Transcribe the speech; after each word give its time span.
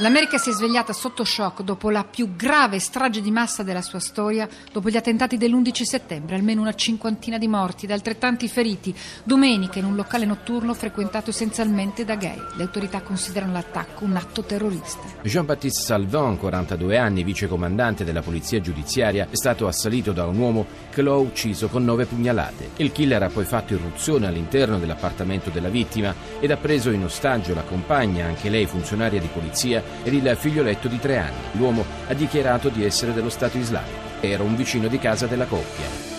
L'America 0.00 0.36
si 0.36 0.50
è 0.50 0.52
svegliata 0.52 0.92
sotto 0.92 1.24
shock 1.24 1.62
dopo 1.62 1.88
la 1.88 2.04
più 2.04 2.36
grave 2.36 2.78
strage 2.80 3.22
di 3.22 3.30
massa 3.30 3.62
della 3.62 3.80
sua 3.80 3.98
storia, 3.98 4.46
dopo 4.70 4.90
gli 4.90 4.96
attentati 4.98 5.38
dell'11 5.38 5.82
settembre, 5.84 6.34
almeno 6.34 6.60
una 6.60 6.74
cinquantina 6.74 7.38
di 7.38 7.48
morti 7.48 7.86
ed 7.86 7.92
altrettanti 7.92 8.46
feriti, 8.46 8.94
domenica 9.24 9.78
in 9.78 9.86
un 9.86 9.94
locale 9.94 10.26
notturno 10.26 10.74
frequentato 10.74 11.30
essenzialmente 11.30 12.04
da 12.04 12.14
gay. 12.16 12.36
Le 12.56 12.64
autorità 12.64 13.00
considerano 13.00 13.54
l'attacco 13.54 14.04
un 14.04 14.16
atto 14.16 14.42
terrorista. 14.42 15.00
Jean-Baptiste 15.22 15.80
Salvin, 15.80 16.36
42 16.36 16.98
anni, 16.98 17.24
vicecomandante 17.24 18.04
della 18.04 18.20
polizia 18.20 18.60
giudiziaria, 18.60 19.28
è 19.30 19.36
stato 19.36 19.66
assalito 19.66 20.12
da 20.12 20.26
un 20.26 20.36
uomo 20.36 20.66
che 20.90 21.00
lo 21.00 21.14
ha 21.14 21.18
ucciso 21.18 21.68
con 21.68 21.84
nove 21.86 22.04
pugnalate. 22.04 22.72
Il 22.76 22.92
killer 22.92 23.22
ha 23.22 23.30
poi 23.30 23.46
fatto 23.46 23.72
irruzione 23.72 24.26
all'interno 24.26 24.78
dell'appartamento 24.78 25.48
della 25.48 25.70
vittima 25.70 26.14
ed 26.38 26.50
ha 26.50 26.58
preso 26.58 26.90
in 26.90 27.02
ostaggio 27.02 27.54
la 27.54 27.62
compagna, 27.62 28.26
anche 28.26 28.50
lei 28.50 28.66
funzionaria 28.66 29.20
di 29.20 29.28
polizia, 29.32 29.84
ed 30.02 30.14
il 30.14 30.36
figlioletto 30.38 30.88
di 30.88 30.98
tre 30.98 31.18
anni. 31.18 31.36
L'uomo 31.52 31.84
ha 32.06 32.14
dichiarato 32.14 32.68
di 32.68 32.84
essere 32.84 33.12
dello 33.12 33.30
Stato 33.30 33.58
islamico. 33.58 34.04
Era 34.20 34.42
un 34.42 34.56
vicino 34.56 34.88
di 34.88 34.98
casa 34.98 35.26
della 35.26 35.46
coppia. 35.46 36.14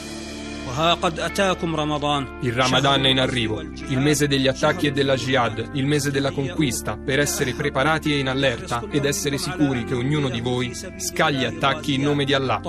Il 2.42 2.54
Ramadan 2.54 3.06
è 3.06 3.10
in 3.10 3.20
arrivo, 3.20 3.62
il 3.62 4.00
mese 4.00 4.28
degli 4.28 4.48
attacchi 4.48 4.86
e 4.86 4.92
della 4.92 5.16
jihad, 5.16 5.72
il 5.74 5.88
mese 5.88 6.12
della 6.12 6.30
conquista, 6.30 6.96
per 6.98 7.20
essere 7.20 7.54
preparati 7.54 8.14
e 8.14 8.20
in 8.20 8.28
allerta 8.28 8.84
ed 8.92 9.06
essere 9.06 9.40
sicuri 9.40 9.86
che 9.86 9.96
ognuno 9.96 10.30
di 10.30 10.40
voi 10.40 10.72
scagli 10.98 11.46
attacchi 11.46 11.96
in 11.96 12.04
nome 12.04 12.26
di 12.26 12.36
Allah. 12.36 12.62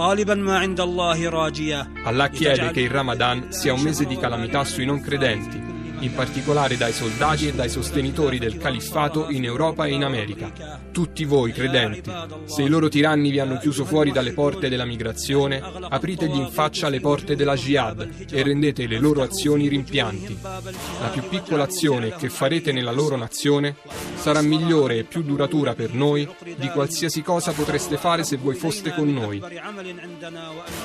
Allah 2.03 2.29
chiede 2.29 2.71
che 2.71 2.81
il 2.81 2.91
Ramadan 2.91 3.53
sia 3.53 3.75
un 3.75 3.81
mese 3.83 4.07
di 4.07 4.17
calamità 4.17 4.65
sui 4.65 4.87
non 4.87 5.03
credenti, 5.03 5.61
in 6.01 6.15
particolare 6.15 6.77
dai 6.77 6.93
soldati 6.93 7.49
e 7.49 7.53
dai 7.53 7.69
sostenitori 7.69 8.39
del 8.39 8.59
califfato 8.59 9.29
in 9.31 9.45
Europa 9.45 9.87
e 9.87 9.93
in 9.93 10.05
America. 10.05 10.81
Tutti 10.93 11.25
voi, 11.25 11.53
credenti, 11.53 12.11
se 12.45 12.63
i 12.63 12.69
loro 12.69 12.89
tiranni 12.89 13.31
vi 13.31 13.41
hanno 13.41 13.59
chiuso 13.59 13.85
fuori 13.85 14.13
dalle 14.13 14.33
porte 14.33 14.69
della 14.69 14.85
migrazione, 14.85 15.61
apritegli 15.89 16.37
in 16.37 16.51
faccia 16.51 16.89
le 16.89 17.01
porte 17.01 17.37
della 17.37 17.55
jihad 17.55 18.27
e 18.31 18.43
rendete 18.43 18.87
le 18.87 18.99
loro 18.99 19.23
azioni 19.23 19.69
rimpianti. 19.69 20.39
La 20.43 21.09
più 21.13 21.23
piccola 21.29 21.65
azione 21.65 22.15
che 22.17 22.29
farete 22.29 22.73
nella 22.73 22.93
loro 22.93 23.17
nazione 23.17 23.77
sarà 24.17 24.41
migliore 24.43 24.99
e 24.99 25.05
più 25.05 25.23
duratura 25.23 25.75
per 25.75 25.93
noi 25.93 26.29
di 26.57 26.69
qualsiasi 26.69 27.23
cosa 27.23 27.53
potreste 27.53 27.97
fare 27.97 28.25
se 28.25 28.37
voi 28.37 28.55
foste 28.55 28.93
con 28.93 29.13
noi. 29.13 29.43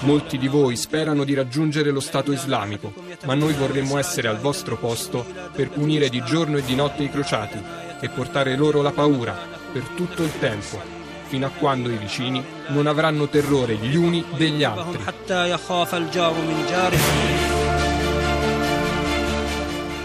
Molti 0.01 0.37
di 0.37 0.47
voi 0.47 0.75
sperano 0.75 1.23
di 1.23 1.33
raggiungere 1.33 1.91
lo 1.91 1.99
Stato 1.99 2.31
islamico, 2.31 2.93
ma 3.25 3.33
noi 3.33 3.53
vorremmo 3.53 3.97
essere 3.97 4.27
al 4.27 4.39
vostro 4.39 4.77
posto 4.77 5.02
per 5.53 5.69
punire 5.69 6.09
di 6.09 6.23
giorno 6.23 6.57
e 6.57 6.63
di 6.63 6.75
notte 6.75 7.03
i 7.03 7.09
crociati 7.09 7.61
e 7.99 8.09
portare 8.09 8.55
loro 8.55 8.81
la 8.81 8.91
paura 8.91 9.35
per 9.71 9.83
tutto 9.95 10.23
il 10.23 10.31
tempo, 10.39 10.79
fino 11.27 11.45
a 11.45 11.49
quando 11.49 11.89
i 11.89 11.97
vicini 11.97 12.43
non 12.67 12.87
avranno 12.87 13.27
terrore 13.27 13.75
gli 13.75 13.95
uni 13.95 14.23
degli 14.35 14.63
altri. 14.63 15.03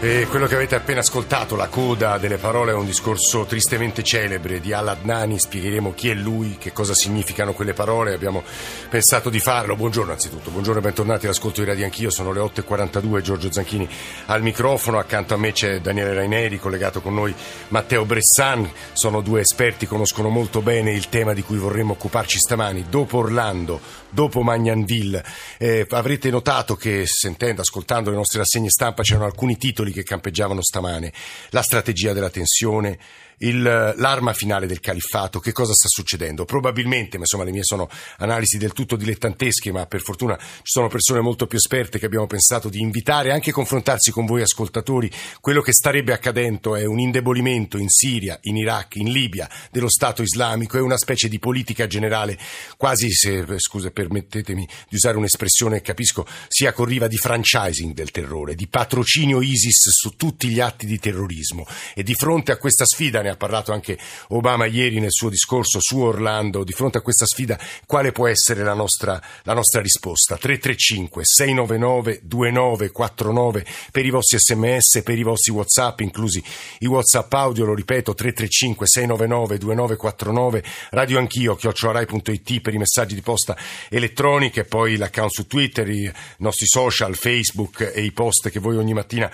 E 0.01 0.29
quello 0.31 0.47
che 0.47 0.55
avete 0.55 0.77
appena 0.77 1.01
ascoltato, 1.01 1.57
la 1.57 1.67
coda 1.67 2.19
delle 2.19 2.37
parole, 2.37 2.71
è 2.71 2.75
un 2.75 2.87
discorso 2.87 3.47
tristemente 3.47 4.05
celebre 4.05 4.61
di 4.61 4.73
Al-Adnani. 4.73 5.41
Spiegheremo 5.41 5.93
chi 5.93 6.09
è 6.09 6.15
lui, 6.15 6.57
che 6.57 6.73
cosa 6.73 6.95
significano 6.95 7.53
quelle 7.53 7.73
parole. 7.73 8.15
Abbiamo 8.15 8.45
pensato 8.89 9.29
di 9.29 9.41
farlo. 9.41 9.75
Buongiorno 9.75 10.13
anzitutto, 10.13 10.51
buongiorno 10.51 10.79
e 10.79 10.85
bentornati 10.85 11.25
all'ascolto 11.25 11.63
di 11.63 11.67
Radio 11.67 11.85
Anch'io. 11.85 12.11
Sono 12.11 12.31
le 12.31 12.39
8.42, 12.39 13.21
Giorgio 13.23 13.51
Zanchini 13.51 13.89
al 14.27 14.41
microfono. 14.41 15.01
Accanto 15.01 15.35
a 15.35 15.37
me 15.37 15.51
c'è 15.51 15.81
Daniele 15.81 16.15
Raineri, 16.15 16.61
collegato 16.61 17.01
con 17.01 17.15
noi 17.15 17.35
Matteo 17.67 18.05
Bressan. 18.05 18.71
Sono 18.93 19.21
due 19.21 19.41
esperti, 19.41 19.89
conoscono 19.89 20.29
molto 20.29 20.63
bene 20.63 20.93
il 20.93 21.09
tema 21.09 21.33
di 21.33 21.43
cui 21.43 21.59
vorremmo 21.59 21.95
occuparci 21.95 22.39
stamani. 22.39 22.85
Dopo 22.89 23.19
Orlando, 23.19 23.81
dopo 24.11 24.43
Magnanville, 24.43 25.25
eh, 25.59 25.85
avrete 25.91 26.31
notato 26.31 26.77
che 26.77 27.03
sentendo, 27.05 27.63
ascoltando 27.63 28.11
le 28.11 28.17
nostre 28.17 28.39
rassegne 28.39 28.71
stampa 28.71 29.03
c'erano 29.03 29.27
alcuni 29.27 29.57
titoli 29.57 29.87
che 29.93 30.03
campeggiavano 30.03 30.63
stamane, 30.63 31.13
la 31.51 31.63
strategia 31.63 32.13
della 32.13 32.31
tensione, 32.31 32.99
il, 33.39 33.63
l'arma 33.63 34.33
finale 34.33 34.67
del 34.67 34.81
califfato, 34.81 35.41
che 35.41 35.53
cosa 35.53 35.73
sta 35.73 35.89
succedendo? 35.89 36.45
Probabilmente, 36.45 37.17
ma 37.17 37.23
insomma 37.23 37.45
le 37.45 37.51
mie 37.51 37.65
sono 37.65 37.89
analisi 38.19 38.59
del 38.59 38.73
tutto 38.73 38.97
dilettantesche, 38.97 39.73
ma 39.73 39.87
per 39.87 40.01
fortuna 40.01 40.37
ci 40.37 40.63
sono 40.65 40.89
persone 40.89 41.21
molto 41.21 41.47
più 41.47 41.59
esperte 41.59 41.99
che 41.99 42.07
abbiamo 42.07 42.27
pensato 42.27 42.69
di 42.69 42.81
invitare, 42.81 43.33
anche 43.33 43.53
confrontarsi 43.53 44.11
con 44.11 44.27
voi 44.27 44.43
ascoltatori. 44.43 45.11
Quello 45.41 45.61
che 45.61 45.73
starebbe 45.73 46.13
accadendo 46.13 46.75
è 46.75 46.85
un 46.85 46.99
indebolimento 46.99 47.79
in 47.79 47.89
Siria, 47.89 48.39
in 48.43 48.57
Iraq, 48.57 48.97
in 48.97 49.13
Libia 49.13 49.49
dello 49.71 49.89
Stato 49.89 50.23
islamico, 50.23 50.77
è 50.77 50.81
una 50.81 50.99
specie 50.99 51.29
di 51.29 51.39
politica 51.39 51.87
generale, 51.87 52.39
quasi 52.77 53.11
se, 53.13 53.45
scusa, 53.59 53.91
permettetemi 53.91 54.67
di 54.89 54.97
usare 54.97 55.17
un'espressione 55.17 55.77
che 55.77 55.83
capisco, 55.83 56.27
sia 56.49 56.73
corriva 56.73 57.07
di 57.07 57.17
franchising 57.17 57.95
del 57.95 58.11
terrore, 58.11 58.55
di 58.55 58.67
patrocinio 58.67 59.41
ISIS 59.41 59.91
su 59.91 60.17
tutti 60.17 60.49
gli 60.49 60.61
atti 60.61 60.87
di 60.87 60.99
terrorismo. 60.99 61.67
E 61.95 62.03
di 62.03 62.15
fronte 62.15 62.53
a 62.53 62.57
questa 62.57 62.85
sfida 62.85 63.21
ne 63.29 63.35
ha 63.35 63.37
parlato 63.37 63.73
anche 63.73 63.99
Obama 64.29 64.67
ieri 64.67 64.99
nel 64.99 65.13
suo 65.13 65.29
discorso 65.29 65.79
su 65.81 65.99
Orlando, 65.99 66.65
di 66.65 66.73
fronte 66.73 66.99
a 66.99 67.03
questa 67.03 67.27
sfida 67.27 67.59
quale 67.87 68.13
può 68.13 68.27
essere 68.27 68.65
la 68.65 68.75
nostra, 68.75 69.21
la 69.43 69.53
nostra 69.53 69.81
risposta? 69.81 70.37
335 70.37 71.25
699 71.25 72.21
2949 72.23 73.67
per 73.93 74.07
i 74.07 74.11
vostri 74.11 74.39
sms, 74.39 75.03
per 75.03 75.19
i 75.19 75.23
vostri 75.23 75.53
whatsapp, 75.53 76.01
inclusi 76.01 76.43
i 76.81 76.87
whatsapp 76.87 77.33
audio, 77.35 77.67
lo 77.67 77.75
ripeto 77.75 78.15
335 78.15 78.87
699 78.87 79.59
2949 79.59 80.65
radio 80.91 81.19
anch'io, 81.19 81.55
chiocciorai.it 81.55 82.61
per 82.61 82.75
i 82.75 82.79
messaggi 82.79 83.15
di 83.15 83.23
posta 83.23 83.57
elettronica 83.91 84.63
e 84.63 84.65
poi 84.65 84.97
l'account 84.97 85.31
su 85.31 85.47
Twitter, 85.47 85.89
i 85.89 86.11
nostri 86.39 86.67
social, 86.67 87.15
Facebook 87.15 87.93
e 87.95 88.03
i 88.03 88.13
post 88.13 88.49
che 88.49 88.59
voi 88.59 88.77
ogni 88.77 88.95
mattina 88.95 89.31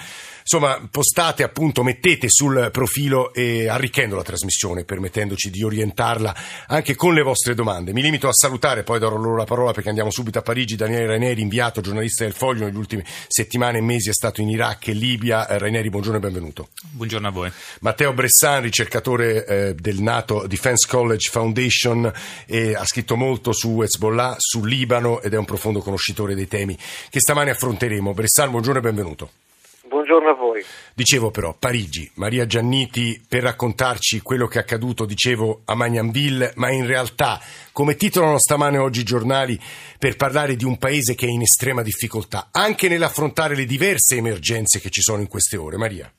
Insomma, 0.47 0.87
postate 0.91 1.43
appunto, 1.43 1.82
mettete 1.82 2.26
sul 2.28 2.69
profilo 2.71 3.32
e 3.32 3.66
arricchendo 3.84 4.17
la 4.17 4.22
trasmissione, 4.22 4.84
permettendoci 4.84 5.50
di 5.50 5.62
orientarla 5.62 6.34
anche 6.69 6.95
con 6.95 7.12
le 7.12 7.22
vostre 7.22 7.55
domande. 7.55 7.93
Mi 7.93 8.00
limito 8.00 8.28
a 8.28 8.33
salutare, 8.33 8.83
poi 8.83 8.99
darò 8.99 9.17
loro 9.17 9.37
la 9.37 9.45
parola 9.45 9.72
perché 9.72 9.91
andiamo 9.91 10.11
subito 10.11 10.39
a 10.39 10.43
Parigi. 10.43 10.77
Daniele 10.77 11.06
Raineri, 11.06 11.43
inviato 11.43 11.81
giornalista 11.81 12.25
del 12.25 12.33
Foglio, 12.33 12.65
negli 12.65 12.77
ultimi 12.77 13.05
settimane 13.28 13.78
e 13.78 13.83
mesi 13.83 14.09
è 14.09 14.12
stato 14.12 14.41
in 14.41 14.49
Iraq 14.49 14.89
e 14.89 14.93
Libia. 14.93 15.47
Eh, 15.47 15.59
Raineri, 15.59 15.91
buongiorno 15.91 16.19
e 16.19 16.21
benvenuto. 16.21 16.69
Buongiorno 16.91 17.28
a 17.28 17.31
voi. 17.31 17.53
Matteo 17.81 18.12
Bressan, 18.15 18.62
ricercatore 18.62 19.47
eh, 19.47 19.75
del 19.75 20.00
NATO 20.00 20.47
Defense 20.47 20.87
College 20.89 21.28
Foundation, 21.31 22.11
e 22.47 22.75
ha 22.75 22.84
scritto 22.84 23.17
molto 23.17 23.53
su 23.53 23.83
Hezbollah, 23.83 24.37
sul 24.39 24.69
Libano 24.69 25.21
ed 25.21 25.34
è 25.34 25.37
un 25.37 25.44
profondo 25.44 25.81
conoscitore 25.81 26.34
dei 26.34 26.49
temi 26.49 26.77
che 27.11 27.21
stamane 27.21 27.50
affronteremo. 27.50 28.15
Bressan, 28.15 28.50
buongiorno 28.50 28.78
e 28.78 28.83
benvenuto. 28.83 29.31
Buongiorno 30.05 30.33
a 30.33 30.35
voi. 30.35 30.63
Dicevo 30.93 31.31
però, 31.31 31.57
Parigi, 31.59 32.11
Maria 32.17 32.45
Gianniti 32.45 33.25
per 33.27 33.43
raccontarci 33.43 34.21
quello 34.21 34.47
che 34.47 34.59
è 34.59 34.61
accaduto, 34.61 35.07
dicevo, 35.07 35.63
a 35.65 35.75
Magnanville, 35.75 36.53
ma 36.57 36.71
in 36.71 36.87
realtà, 36.87 37.41
come 37.73 37.97
titolano 37.97 38.39
stamane 38.39 38.77
oggi 38.77 39.01
i 39.01 39.05
giornali, 39.05 39.59
per 39.99 40.17
parlare 40.17 40.57
di 40.57 40.65
un 40.67 40.77
paese 40.77 41.15
che 41.15 41.25
è 41.25 41.31
in 41.31 41.41
estrema 41.41 41.81
difficoltà, 41.81 42.49
anche 42.53 42.87
nell'affrontare 42.89 43.57
le 43.57 43.65
diverse 43.65 44.17
emergenze 44.17 44.79
che 44.79 44.91
ci 44.91 45.01
sono 45.01 45.23
in 45.23 45.29
queste 45.29 45.57
ore. 45.57 45.79
Maria. 45.79 46.13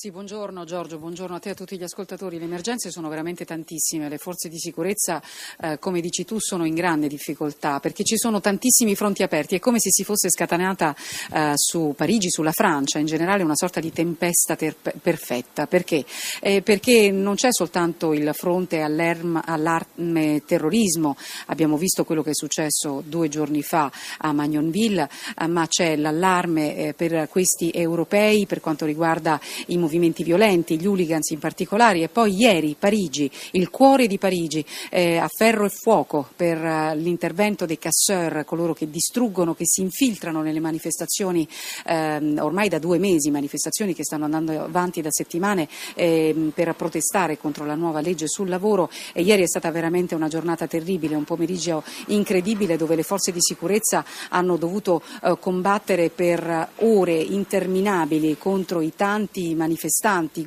Sì, 0.00 0.10
buongiorno 0.10 0.64
Giorgio, 0.64 0.96
buongiorno 0.96 1.36
a 1.36 1.38
te 1.38 1.50
e 1.50 1.52
a 1.52 1.54
tutti 1.54 1.76
gli 1.76 1.82
ascoltatori. 1.82 2.38
Le 2.38 2.46
emergenze 2.46 2.90
sono 2.90 3.10
veramente 3.10 3.44
tantissime, 3.44 4.08
le 4.08 4.16
forze 4.16 4.48
di 4.48 4.58
sicurezza, 4.58 5.20
eh, 5.60 5.78
come 5.78 6.00
dici 6.00 6.24
tu, 6.24 6.38
sono 6.38 6.64
in 6.64 6.72
grande 6.72 7.06
difficoltà 7.06 7.80
perché 7.80 8.02
ci 8.02 8.16
sono 8.16 8.40
tantissimi 8.40 8.94
fronti 8.94 9.22
aperti. 9.22 9.56
È 9.56 9.58
come 9.58 9.78
se 9.78 9.90
si 9.90 10.02
fosse 10.02 10.30
scatenata 10.30 10.96
eh, 11.34 11.52
su 11.54 11.92
Parigi, 11.94 12.30
sulla 12.30 12.52
Francia, 12.52 12.98
in 12.98 13.04
generale 13.04 13.42
una 13.42 13.54
sorta 13.54 13.78
di 13.78 13.92
tempesta 13.92 14.56
ter- 14.56 14.74
perfetta. 15.02 15.66
Perché? 15.66 16.06
Eh, 16.40 16.62
perché 16.62 17.10
non 17.10 17.34
c'è 17.34 17.52
soltanto 17.52 18.14
il 18.14 18.30
fronte 18.32 18.80
all'arme 18.80 20.42
terrorismo, 20.46 21.14
abbiamo 21.48 21.76
visto 21.76 22.06
quello 22.06 22.22
che 22.22 22.30
è 22.30 22.34
successo 22.34 23.02
due 23.04 23.28
giorni 23.28 23.60
fa 23.60 23.92
a 24.16 24.32
Magnonville, 24.32 25.10
eh, 25.38 25.46
ma 25.46 25.66
c'è 25.66 25.94
l'allarme 25.96 26.74
eh, 26.74 26.94
per 26.94 27.28
questi 27.28 27.70
europei 27.70 28.46
per 28.46 28.60
quanto 28.60 28.86
riguarda 28.86 29.38
i 29.66 29.76
movimenti 29.76 29.88
movimenti 29.90 30.22
violenti, 30.22 30.78
gli 30.78 30.86
hooligans 30.86 31.30
in 31.30 31.40
particolare, 31.40 32.02
e 32.02 32.08
poi 32.08 32.36
ieri 32.36 32.76
Parigi, 32.78 33.28
il 33.52 33.70
cuore 33.70 34.06
di 34.06 34.18
Parigi, 34.18 34.64
eh, 34.88 35.16
a 35.16 35.26
ferro 35.28 35.64
e 35.64 35.68
fuoco 35.68 36.28
per 36.36 36.62
uh, 36.62 36.96
l'intervento 36.96 37.66
dei 37.66 37.78
casseur, 37.78 38.44
coloro 38.44 38.72
che 38.72 38.88
distruggono, 38.88 39.54
che 39.54 39.64
si 39.66 39.80
infiltrano 39.80 40.42
nelle 40.42 40.60
manifestazioni 40.60 41.46
ehm, 41.86 42.38
ormai 42.40 42.68
da 42.68 42.78
due 42.78 42.98
mesi, 42.98 43.30
manifestazioni 43.30 43.94
che 43.94 44.04
stanno 44.04 44.26
andando 44.26 44.52
avanti 44.60 45.02
da 45.02 45.10
settimane 45.10 45.68
ehm, 45.94 46.52
per 46.54 46.72
protestare 46.74 47.36
contro 47.36 47.64
la 47.64 47.74
nuova 47.74 48.00
legge 48.00 48.28
sul 48.28 48.48
lavoro. 48.48 48.90
E 49.12 49.22
ieri 49.22 49.42
è 49.42 49.48
stata 49.48 49.72
veramente 49.72 50.14
una 50.14 50.28
giornata 50.28 50.68
terribile, 50.68 51.16
un 51.16 51.24
pomeriggio 51.24 51.82
incredibile 52.06 52.76
dove 52.76 52.94
le 52.94 53.02
forze 53.02 53.32
di 53.32 53.40
sicurezza 53.40 54.04
hanno 54.28 54.56
dovuto 54.56 55.02
eh, 55.22 55.36
combattere 55.40 56.10
per 56.10 56.68
ore 56.76 57.14
interminabili 57.14 58.36
contro 58.38 58.80
i 58.80 58.92
tanti 58.94 59.54
manifestanti, 59.54 59.78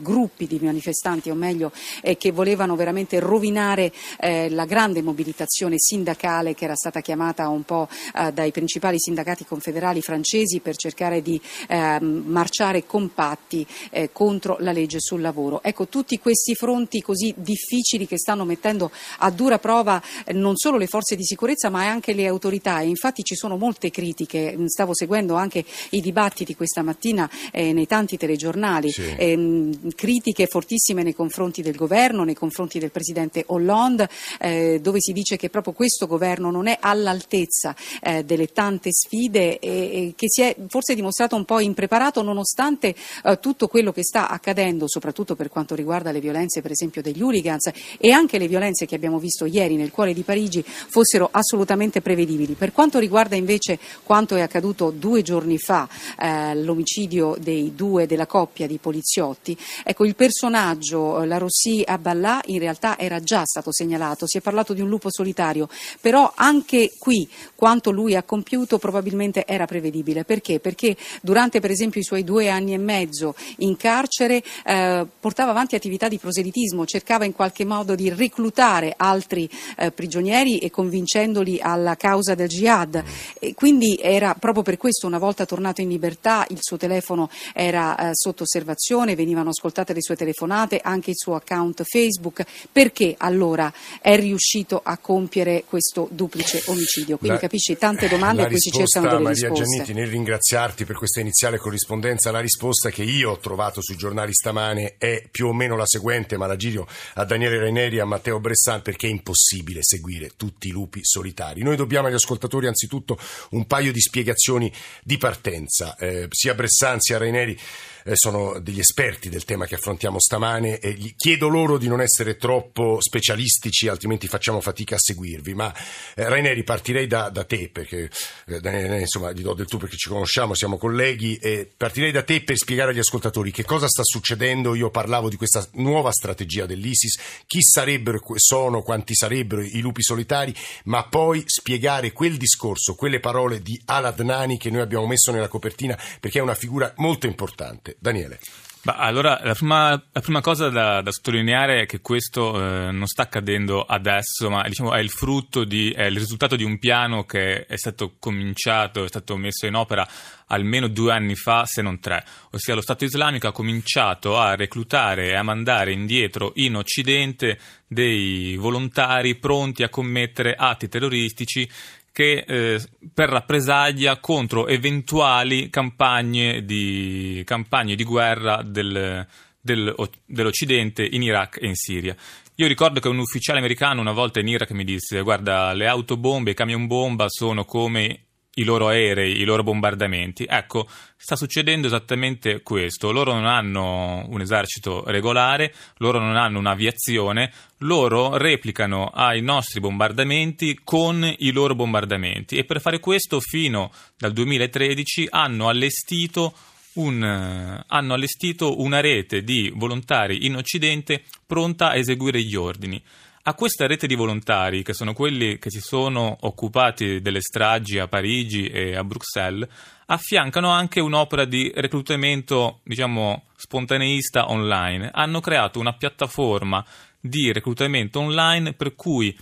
gruppi 0.02 0.48
di 0.48 0.60
manifestanti 0.62 1.30
o 1.30 1.36
meglio 1.36 1.72
eh, 2.02 2.18
che 2.18 2.32
volevano 2.32 2.76
veramente 2.76 3.20
rovinare 3.20 3.92
eh, 4.20 4.50
la 4.50 4.66
grande 4.66 5.02
mobilitazione 5.02 5.76
sindacale 5.78 6.54
che 6.54 6.66
era 6.66 6.76
stata 6.76 7.02
chiamata 7.02 7.48
un 7.50 7.64
po' 7.64 7.88
eh, 8.16 8.32
dai 8.32 8.52
principali 8.52 9.00
sindacati 9.00 9.46
confederali 9.46 10.02
francesi 10.02 10.60
per 10.60 10.76
cercare 10.76 11.22
di 11.22 11.40
ehm, 11.68 12.24
marciare 12.26 12.86
compatti 12.86 13.66
eh, 13.92 14.10
contro 14.12 14.58
la 14.60 14.72
legge 14.72 15.00
sul 15.00 15.22
lavoro. 15.22 15.62
Ecco, 15.64 15.88
tutti 15.88 16.20
questi 16.20 16.56
fronti 16.56 17.02
così 17.02 17.34
difficili 17.38 18.08
che 18.08 18.18
stanno 18.18 18.46
mettendo 18.46 18.92
a 19.20 19.30
dura 19.30 19.60
prova 19.60 20.02
eh, 20.26 20.34
non 20.34 20.56
solo 20.58 20.78
le 20.78 20.88
forze 20.88 21.16
di 21.16 21.24
sicurezza 21.24 21.70
ma 21.70 21.88
anche 21.88 22.14
le 22.14 22.28
autorità 22.28 22.82
e 22.82 22.88
infatti 22.88 23.24
ci 23.24 23.36
sono 23.36 23.58
molte 23.58 23.90
critiche, 23.90 24.58
stavo 24.68 24.94
seguendo 24.94 25.36
anche 25.36 25.64
i 25.92 26.02
dibattiti 26.02 26.56
questa 26.56 26.82
mattina 26.82 27.30
eh, 27.52 27.74
nei 27.74 27.88
tanti 27.88 28.18
telegiornali, 28.18 28.92
sì. 28.92 29.13
Ehm, 29.18 29.94
critiche 29.96 30.48
fortissime 30.48 31.04
nei 31.04 31.14
confronti 31.14 31.62
del 31.62 31.76
governo, 31.76 32.24
nei 32.24 32.36
confronti 32.36 32.80
del 32.80 32.92
Presidente 32.92 33.44
Hollande, 33.48 34.10
eh, 34.40 34.80
dove 34.82 35.00
si 35.00 35.14
dice 35.14 35.38
che 35.38 35.50
proprio 35.50 35.74
questo 35.74 36.08
governo 36.08 36.52
non 36.52 36.68
è 36.68 36.78
all'altezza 36.80 37.76
eh, 38.02 38.24
delle 38.24 38.48
tante 38.52 38.92
sfide 38.92 39.60
e, 39.60 39.70
e, 39.70 40.14
che 40.16 40.28
si 40.30 40.42
è 40.42 40.56
forse 40.68 40.96
dimostrato 40.96 41.36
un 41.36 41.46
po' 41.46 41.60
impreparato 41.60 42.22
nonostante 42.22 42.96
eh, 43.24 43.40
tutto 43.40 43.68
quello 43.68 43.92
che 43.92 44.04
sta 44.04 44.30
accadendo, 44.30 44.88
soprattutto 44.88 45.36
per 45.36 45.50
quanto 45.50 45.76
riguarda 45.76 46.12
le 46.12 46.20
violenze 46.20 46.62
per 46.62 46.72
esempio 46.72 47.02
degli 47.02 47.22
hooligans 47.22 47.72
e 47.98 48.12
anche 48.12 48.38
le 48.38 48.48
violenze 48.48 48.86
che 48.86 48.96
abbiamo 48.96 49.20
visto 49.20 49.46
ieri 49.46 49.76
nel 49.76 49.92
cuore 49.92 50.14
di 50.14 50.24
Parigi 50.24 50.64
fossero 50.64 51.30
assolutamente 51.32 52.02
prevedibili. 52.02 52.54
Per 52.54 52.72
quanto 52.72 53.00
riguarda 53.00 53.36
invece 53.36 53.80
quanto 54.04 54.36
è 54.36 54.42
accaduto 54.42 54.92
due 54.92 55.22
giorni 55.22 55.58
fa, 55.58 55.88
eh, 56.20 56.56
l'omicidio 56.56 57.36
dei 57.40 57.74
due 57.76 58.06
della 58.06 58.26
coppia 58.26 58.68
di 58.68 58.78
poliziotti, 59.04 59.58
ecco 59.84 60.06
il 60.06 60.16
personaggio, 60.16 61.22
eh, 61.22 61.28
la 61.28 61.38
Rossi 61.38 61.84
Abbalà, 61.86 62.42
in 62.46 62.60
realtà 62.60 62.98
era 62.98 63.20
già 63.20 63.44
stato 63.46 63.72
segnalato, 63.74 64.26
si 64.26 64.38
è 64.38 64.42
parlato 64.42 64.74
di 64.74 64.80
un 64.82 64.88
lupo 64.88 65.10
solitario, 65.12 65.68
però 66.00 66.32
anche 66.34 66.94
qui 66.98 67.30
quanto 67.54 67.92
lui 67.92 68.16
ha 68.16 68.24
compiuto 68.24 68.78
probabilmente 68.78 69.46
era 69.46 69.66
prevedibile. 69.66 70.24
Perché? 70.24 70.60
Perché 70.60 70.96
durante 71.22 71.60
per 71.60 71.72
esempio 71.72 72.00
i 72.00 72.04
suoi 72.04 72.24
due 72.24 72.50
anni 72.50 72.74
e 72.74 72.78
mezzo 72.78 73.36
in 73.58 73.76
carcere 73.76 74.42
eh, 74.66 75.06
portava 75.20 75.52
avanti 75.52 75.76
attività 75.76 76.08
di 76.08 76.18
proselitismo, 76.18 76.86
cercava 76.86 77.26
in 77.26 77.34
qualche 77.34 77.66
modo 77.66 77.96
di 77.96 78.10
reclutare 78.10 78.94
altri 78.96 79.50
eh, 79.78 79.92
prigionieri 79.92 80.60
e 80.60 80.70
convincendoli 80.70 81.60
alla 81.60 81.96
causa 81.96 82.36
del 82.36 82.48
jihad. 82.48 83.04
E 83.40 83.54
quindi 83.54 84.00
era 84.02 84.34
proprio 84.36 84.64
per 84.64 84.78
questo, 84.78 85.08
una 85.08 85.18
volta 85.18 85.46
tornato 85.46 85.82
in 85.82 85.90
libertà, 85.90 86.46
il 86.50 86.60
suo 86.62 86.78
telefono 86.78 87.30
era 87.54 87.98
eh, 87.98 88.10
sotto 88.14 88.44
osservazione, 88.44 88.93
venivano 89.16 89.50
ascoltate 89.50 89.94
le 89.94 90.02
sue 90.02 90.16
telefonate, 90.16 90.80
anche 90.82 91.12
il 91.12 91.18
suo 91.18 91.36
account 91.36 91.84
Facebook. 91.84 92.44
Perché 92.72 93.16
allora 93.18 93.72
è 94.02 94.16
riuscito 94.16 94.82
a 94.84 94.98
compiere 94.98 95.64
questo 95.68 96.08
duplice 96.12 96.62
omicidio? 96.68 97.18
Quindi 97.18 97.36
la, 97.36 97.42
capisci 97.42 97.78
tante 97.78 98.08
domande 98.10 98.44
a 98.44 98.48
cui 98.48 98.60
si 98.60 98.72
cercano 98.72 99.08
delle 99.08 99.24
Maria 99.24 99.48
risposte. 99.48 99.64
Maria 99.64 99.84
Giannitti, 99.84 99.94
nel 99.94 100.10
ringraziarti 100.10 100.86
per 100.86 100.96
questa 100.96 101.20
iniziale 101.20 101.58
corrispondenza, 101.58 102.32
la 102.32 102.40
risposta 102.40 102.90
che 102.90 103.04
io 103.04 103.32
ho 103.32 103.38
trovato 103.38 103.82
sui 103.82 103.96
giornali 103.96 104.34
stamane 104.34 104.96
è 104.98 105.28
più 105.30 105.48
o 105.48 105.54
meno 105.54 105.76
la 105.76 105.86
seguente, 105.86 106.38
ma 106.38 106.48
la 106.48 106.56
giro 106.56 106.88
a 107.16 107.26
Daniele 107.26 107.60
Raineri 107.60 107.98
e 107.98 108.02
a 108.02 108.06
Matteo 108.06 108.40
Bressan 108.40 108.82
perché 108.82 109.08
è 109.08 109.10
impossibile 109.10 109.80
seguire 109.82 110.32
tutti 110.38 110.68
i 110.68 110.72
lupi 110.72 111.00
solitari. 111.04 111.64
Noi 111.64 111.76
dobbiamo 111.76 112.08
agli 112.08 112.14
ascoltatori 112.14 112.68
anzitutto 112.68 113.18
un 113.52 113.66
paio 113.66 113.92
di 113.92 114.02
spiegazioni 114.02 114.72
di 115.04 115.18
partenza. 115.18 115.96
Eh, 115.98 116.28
sia 116.30 116.54
Bressan 116.54 117.00
sia 117.00 117.18
Raineri 117.18 117.58
eh, 118.06 118.16
sono 118.16 118.60
degli 118.60 118.80
esperti 118.84 119.30
del 119.30 119.46
tema 119.46 119.66
che 119.66 119.76
affrontiamo 119.76 120.20
stamane 120.20 120.78
e 120.80 121.14
chiedo 121.18 121.48
loro 121.48 121.78
di 121.78 121.88
non 121.88 122.02
essere 122.02 122.36
troppo 122.38 123.00
specialistici, 123.02 123.88
altrimenti 123.88 124.28
facciamo 124.28 124.62
fatica 124.62 124.96
a 124.96 125.00
seguirvi. 125.00 125.54
Ma 125.54 125.74
eh, 126.16 126.28
Raineri, 126.28 126.64
partirei 126.64 127.08
da, 127.08 127.30
da 127.30 127.46
te, 127.46 127.70
perché 127.72 128.10
eh, 128.46 129.00
insomma, 129.00 129.32
gli 129.32 129.42
do 129.42 129.54
del 129.54 129.66
tu 129.66 129.78
perché 129.78 129.98
ci 129.98 130.10
conosciamo, 130.10 130.54
siamo 130.54 130.78
colleghi, 130.78 131.38
e 131.38 131.72
partirei 131.76 132.12
da 132.12 132.24
te 132.24 132.44
per 132.44 132.58
spiegare 132.58 132.92
agli 132.92 133.00
ascoltatori 133.00 133.52
che 133.52 133.64
cosa 133.64 133.88
sta 133.88 134.04
succedendo. 134.04 134.76
Io 134.76 134.90
parlavo 134.90 135.30
di 135.30 135.36
questa 135.36 135.68
nuova 135.74 136.12
strategia 136.12 136.66
dell'ISIS, 136.66 137.20
chi 137.48 137.62
sarebbero, 137.62 138.20
sono, 138.36 138.82
quanti 138.82 139.16
sarebbero 139.16 139.62
i 139.62 139.80
lupi 139.80 140.04
solitari, 140.04 140.54
ma 140.86 141.06
poi 141.08 141.44
spiegare 141.46 142.12
quel 142.12 142.38
discorso, 142.38 142.96
quelle 142.96 143.20
parole 143.20 143.62
di 143.62 143.82
Al-Adnani 143.86 144.58
che 144.58 144.70
noi 144.70 144.82
abbiamo 144.82 145.08
messo 145.08 145.32
nella 145.32 145.48
copertina 145.48 145.98
perché 146.20 146.40
è 146.40 146.42
una 146.42 146.56
figura 146.56 146.94
molto 146.98 147.28
importante. 147.28 147.96
Daniele. 148.00 148.40
Bah, 148.86 148.98
allora, 148.98 149.40
la 149.42 149.54
prima, 149.54 149.92
la 149.92 150.20
prima 150.20 150.42
cosa 150.42 150.68
da, 150.68 151.02
da, 151.02 151.10
sottolineare 151.10 151.84
è 151.84 151.86
che 151.86 152.02
questo 152.02 152.54
eh, 152.62 152.92
non 152.92 153.08
sta 153.08 153.22
accadendo 153.22 153.82
adesso, 153.82 154.50
ma 154.50 154.62
diciamo, 154.68 154.94
è 154.94 155.00
il 155.00 155.10
frutto 155.10 155.64
di, 155.64 155.92
è 155.92 156.04
il 156.04 156.18
risultato 156.18 156.58
di 156.58 156.66
un 156.66 156.78
piano 156.80 157.24
che 157.24 157.66
è 157.66 157.78
stato 157.78 158.16
cominciato, 158.20 159.06
è 159.06 159.08
stato 159.08 159.38
messo 159.38 159.68
in 159.68 159.76
opera 159.76 160.06
almeno 160.48 160.90
due 160.90 161.14
anni 161.14 161.36
fa, 161.36 161.64
se 161.66 161.82
non 161.82 162.02
tre. 162.02 162.26
Ossia, 162.52 162.76
lo 162.76 162.82
Stato 162.82 163.06
islamico 163.06 163.48
ha 163.48 163.54
cominciato 163.54 164.38
a 164.38 164.54
reclutare 164.56 165.30
e 165.30 165.36
a 165.36 165.44
mandare 165.44 165.94
indietro 165.94 166.52
in 166.56 166.76
Occidente 166.76 167.58
dei 167.88 168.58
volontari 168.58 169.36
pronti 169.36 169.84
a 169.84 169.90
commettere 169.90 170.56
atti 170.56 170.90
terroristici 170.90 171.70
che 172.14 172.46
eh, 172.48 172.80
per 173.12 173.30
rappresaglia 173.30 174.20
contro 174.20 174.68
eventuali 174.68 175.70
campagne 175.70 176.64
di, 176.64 177.42
campagne 177.44 177.96
di 177.96 178.04
guerra 178.04 178.62
del, 178.64 179.26
del, 179.60 179.96
dell'Occidente 180.24 181.04
in 181.04 181.24
Iraq 181.24 181.58
e 181.60 181.66
in 181.66 181.76
Siria. 181.76 182.16
Io 182.56 182.68
ricordo 182.68 183.00
che 183.00 183.08
un 183.08 183.18
ufficiale 183.18 183.58
americano 183.58 184.00
una 184.00 184.12
volta 184.12 184.40
in 184.40 184.48
Iraq 184.48 184.70
mi 184.72 184.84
disse: 184.84 185.22
Guarda, 185.22 185.74
le 185.74 185.88
autobombe, 185.88 186.52
i 186.52 186.54
camion 186.54 186.86
bomba 186.86 187.26
sono 187.28 187.66
come 187.66 188.26
i 188.56 188.64
loro 188.64 188.88
aerei, 188.88 189.40
i 189.40 189.46
loro 189.46 189.64
bombardamenti. 189.64 190.46
Ecco, 190.48 190.88
sta 191.16 191.36
succedendo 191.36 191.88
esattamente 191.88 192.62
questo. 192.62 193.12
Loro 193.12 193.34
non 193.34 193.46
hanno 193.46 194.26
un 194.28 194.42
esercito 194.42 195.04
regolare, 195.08 195.74
loro 195.98 196.20
non 196.20 196.36
hanno 196.36 196.60
un'aviazione, 196.60 197.52
loro 197.80 198.38
replicano 198.38 199.08
ai 199.08 199.42
nostri 199.42 199.80
bombardamenti 199.80 200.82
con 200.84 201.34
i 201.38 201.52
loro 201.52 201.76
bombardamenti 201.76 202.58
e 202.58 202.64
per 202.64 202.80
fare 202.80 203.00
questo 203.00 203.40
fino 203.40 203.92
dal 204.18 204.34
2013 204.34 205.28
hanno 205.30 205.68
allestito 205.68 206.54
un, 206.94 207.84
hanno 207.88 208.14
allestito 208.14 208.82
una 208.82 209.00
rete 209.00 209.44
di 209.44 209.72
volontari 209.74 210.46
in 210.46 210.56
Occidente 210.56 211.24
pronta 211.46 211.90
a 211.90 211.96
eseguire 211.96 212.42
gli 212.42 212.56
ordini. 212.56 213.02
A 213.46 213.56
questa 213.56 213.88
rete 213.88 214.08
di 214.08 214.16
volontari, 214.16 214.84
che 214.84 214.94
sono 214.94 215.14
quelli 215.14 215.60
che 215.60 215.70
si 215.70 215.82
sono 215.82 216.38
occupati 216.44 217.20
delle 217.20 217.42
stragi 217.42 218.00
a 218.00 218.08
Parigi 218.08 218.68
e 218.68 218.96
a 218.96 219.04
Bruxelles, 219.04 219.68
affiancano 220.06 220.70
anche 220.70 221.02
un'opera 221.02 221.44
di 221.44 221.70
reclutamento, 221.76 222.80
diciamo, 222.86 223.48
spontaneista 223.58 224.50
online. 224.50 225.10
Hanno 225.14 225.42
creato 225.42 225.82
una 225.82 225.92
piattaforma 225.92 226.86
di 227.20 227.52
reclutamento 227.52 228.22
online 228.22 228.76
per 228.76 228.96
cui 228.96 229.38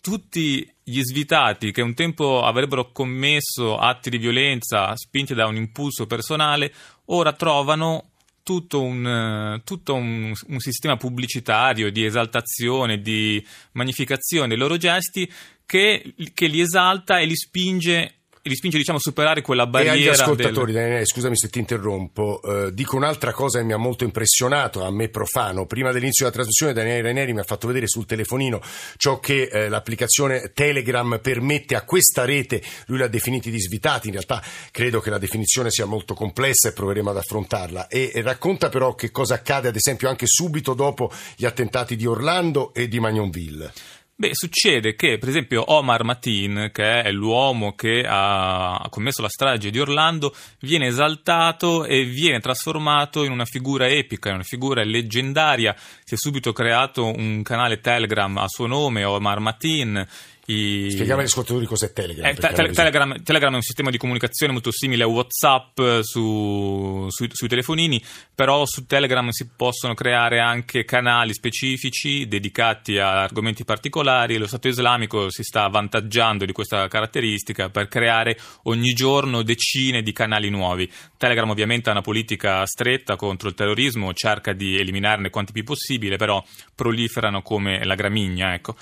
tutti 0.00 0.66
gli 0.82 1.00
svitati 1.02 1.72
che 1.72 1.82
un 1.82 1.92
tempo 1.92 2.42
avrebbero 2.42 2.90
commesso 2.90 3.76
atti 3.76 4.08
di 4.08 4.16
violenza 4.16 4.96
spinti 4.96 5.34
da 5.34 5.46
un 5.46 5.56
impulso 5.56 6.06
personale, 6.06 6.72
ora 7.06 7.34
trovano 7.34 8.12
tutto 8.44 8.82
un, 8.82 9.04
eh, 9.04 9.62
tutto 9.64 9.94
un, 9.94 10.32
un 10.46 10.58
sistema 10.60 10.96
pubblicitario 10.96 11.90
di 11.90 12.04
esaltazione, 12.04 13.00
di 13.00 13.44
magnificazione 13.72 14.46
dei 14.46 14.56
loro 14.56 14.76
gesti 14.76 15.28
che, 15.66 16.14
che 16.32 16.46
li 16.46 16.60
esalta 16.60 17.18
e 17.18 17.24
li 17.24 17.34
spinge 17.34 18.23
li 18.48 18.56
spinge 18.56 18.76
diciamo, 18.76 18.98
a 18.98 19.00
superare 19.00 19.40
quella 19.42 19.64
E 19.64 19.68
barriera. 19.68 19.94
agli 19.94 20.08
ascoltatori, 20.08 20.72
del... 20.72 20.82
Daniele, 20.82 21.06
scusami 21.06 21.36
se 21.36 21.48
ti 21.48 21.58
interrompo, 21.58 22.40
eh, 22.42 22.74
dico 22.74 22.96
un'altra 22.96 23.32
cosa 23.32 23.58
che 23.58 23.64
mi 23.64 23.72
ha 23.72 23.78
molto 23.78 24.04
impressionato, 24.04 24.84
a 24.84 24.90
me 24.90 25.08
profano. 25.08 25.66
Prima 25.66 25.92
dell'inizio 25.92 26.24
della 26.24 26.36
trasmissione 26.36 26.72
Daniele 26.72 27.02
Raineri 27.02 27.32
mi 27.32 27.40
ha 27.40 27.44
fatto 27.44 27.66
vedere 27.66 27.88
sul 27.88 28.06
telefonino 28.06 28.60
ciò 28.96 29.18
che 29.18 29.48
eh, 29.50 29.68
l'applicazione 29.68 30.52
Telegram 30.52 31.18
permette 31.22 31.74
a 31.74 31.82
questa 31.82 32.24
rete, 32.24 32.62
lui 32.86 32.98
l'ha 32.98 33.08
definiti 33.08 33.50
disvitati, 33.50 34.08
in 34.08 34.12
realtà 34.12 34.42
credo 34.70 35.00
che 35.00 35.10
la 35.10 35.18
definizione 35.18 35.70
sia 35.70 35.86
molto 35.86 36.14
complessa 36.14 36.68
e 36.68 36.72
proveremo 36.72 37.10
ad 37.10 37.16
affrontarla. 37.16 37.88
E, 37.88 38.10
e 38.14 38.22
racconta 38.22 38.68
però 38.68 38.94
che 38.94 39.10
cosa 39.10 39.34
accade 39.34 39.68
ad 39.68 39.76
esempio 39.76 40.08
anche 40.08 40.26
subito 40.26 40.74
dopo 40.74 41.10
gli 41.36 41.46
attentati 41.46 41.96
di 41.96 42.06
Orlando 42.06 42.72
e 42.74 42.88
di 42.88 43.00
Magnonville. 43.00 43.72
Beh, 44.16 44.30
succede 44.32 44.94
che, 44.94 45.18
per 45.18 45.28
esempio, 45.28 45.72
Omar 45.72 46.04
Matin, 46.04 46.70
che 46.72 47.02
è 47.02 47.10
l'uomo 47.10 47.74
che 47.74 48.06
ha 48.06 48.86
commesso 48.88 49.22
la 49.22 49.28
strage 49.28 49.70
di 49.70 49.80
Orlando, 49.80 50.32
viene 50.60 50.86
esaltato 50.86 51.84
e 51.84 52.04
viene 52.04 52.38
trasformato 52.38 53.24
in 53.24 53.32
una 53.32 53.44
figura 53.44 53.88
epica, 53.88 54.28
in 54.28 54.36
una 54.36 54.44
figura 54.44 54.84
leggendaria. 54.84 55.74
Si 56.04 56.14
è 56.14 56.16
subito 56.16 56.52
creato 56.52 57.06
un 57.06 57.42
canale 57.42 57.80
Telegram 57.80 58.36
a 58.38 58.46
suo 58.46 58.68
nome, 58.68 59.02
Omar 59.02 59.40
Matin. 59.40 60.06
I... 60.46 60.88
Spieghiamo 60.90 61.20
agli 61.20 61.26
ascoltatori 61.26 61.64
cos'è 61.64 61.92
Telegram. 61.92 62.26
Eh, 62.26 62.34
te- 62.34 62.48
bisogno- 62.48 62.72
Telegram, 62.72 63.22
Telegram 63.22 63.52
è 63.52 63.56
un 63.56 63.62
sistema 63.62 63.90
di 63.90 63.96
comunicazione 63.96 64.52
molto 64.52 64.70
simile 64.70 65.04
a 65.04 65.06
WhatsApp 65.06 65.78
eh, 65.78 66.00
su- 66.02 67.06
sui, 67.08 67.28
sui 67.32 67.48
telefonini, 67.48 68.02
però 68.34 68.66
su 68.66 68.84
Telegram 68.84 69.28
si 69.30 69.48
possono 69.56 69.94
creare 69.94 70.40
anche 70.40 70.84
canali 70.84 71.32
specifici 71.32 72.28
dedicati 72.28 72.98
a 72.98 73.22
argomenti 73.22 73.64
particolari 73.64 74.34
e 74.34 74.38
lo 74.38 74.46
Stato 74.46 74.68
islamico 74.68 75.30
si 75.30 75.42
sta 75.42 75.64
avvantaggiando 75.64 76.44
di 76.44 76.52
questa 76.52 76.88
caratteristica 76.88 77.70
per 77.70 77.88
creare 77.88 78.38
ogni 78.64 78.92
giorno 78.92 79.42
decine 79.42 80.02
di 80.02 80.12
canali 80.12 80.50
nuovi. 80.50 80.90
Telegram 81.16 81.48
ovviamente 81.48 81.88
ha 81.88 81.92
una 81.92 82.02
politica 82.02 82.66
stretta 82.66 83.16
contro 83.16 83.48
il 83.48 83.54
terrorismo, 83.54 84.12
cerca 84.12 84.52
di 84.52 84.78
eliminarne 84.78 85.30
quanti 85.30 85.52
più 85.52 85.64
possibile, 85.64 86.16
però 86.16 86.44
proliferano 86.74 87.40
come 87.40 87.82
la 87.84 87.94
gramigna, 87.94 88.52
ecco. 88.52 88.76